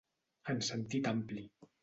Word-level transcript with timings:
En 0.53 0.63
sentit 0.69 1.11
ampli. 1.13 1.47